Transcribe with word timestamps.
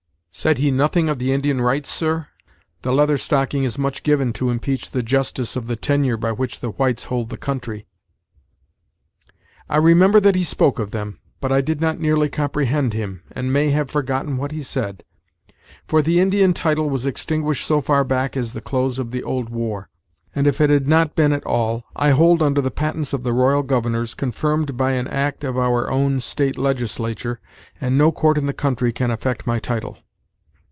"Said 0.33 0.59
he 0.59 0.71
nothing 0.71 1.09
of 1.09 1.19
the 1.19 1.33
Indian 1.33 1.59
rights, 1.59 1.89
sir? 1.89 2.29
The 2.83 2.93
Leather 2.93 3.17
Stocking 3.17 3.65
is 3.65 3.77
much 3.77 4.01
given 4.01 4.31
to 4.33 4.49
impeach 4.49 4.89
the 4.91 5.03
justice 5.03 5.57
of 5.57 5.67
the 5.67 5.75
tenure 5.75 6.15
by 6.15 6.31
which 6.31 6.61
the 6.61 6.69
whites 6.69 7.03
hold 7.03 7.27
the 7.27 7.35
country." 7.35 7.85
"I 9.69 9.75
remember 9.75 10.21
that 10.21 10.35
he 10.35 10.45
spoke 10.45 10.79
of 10.79 10.91
them, 10.91 11.19
but 11.41 11.51
I 11.51 11.59
did 11.59 11.81
not 11.81 11.99
nearly 11.99 12.29
comprehend 12.29 12.93
him, 12.93 13.23
and 13.33 13.51
may 13.51 13.71
have 13.71 13.91
forgotten 13.91 14.37
what 14.37 14.53
he 14.53 14.63
said; 14.63 15.03
for 15.85 16.01
the 16.01 16.21
Indian 16.21 16.53
title 16.53 16.89
was 16.89 17.05
extinguished 17.05 17.67
so 17.67 17.81
far 17.81 18.05
back 18.05 18.37
as 18.37 18.53
the 18.53 18.61
close 18.61 18.97
of 18.97 19.11
the 19.11 19.23
old 19.23 19.49
war, 19.49 19.89
and 20.33 20.47
if 20.47 20.61
it 20.61 20.69
had 20.69 20.87
not 20.87 21.13
been 21.13 21.33
at 21.33 21.45
all, 21.45 21.83
I 21.93 22.11
hold 22.11 22.41
under 22.41 22.61
the 22.61 22.71
patents 22.71 23.11
of 23.11 23.23
the 23.23 23.33
Royal 23.33 23.63
Governors, 23.63 24.13
confirmed 24.13 24.77
by 24.77 24.93
an 24.93 25.09
act 25.09 25.43
of 25.43 25.57
our 25.57 25.91
own 25.91 26.21
State 26.21 26.57
Legislature, 26.57 27.41
and 27.81 27.97
no 27.97 28.13
court 28.13 28.37
in 28.37 28.45
the 28.45 28.53
country 28.53 28.93
can 28.93 29.11
affect 29.11 29.45
my 29.45 29.59
title." 29.59 29.97